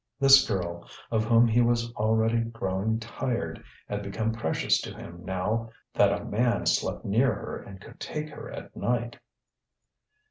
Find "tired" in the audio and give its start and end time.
2.99-3.63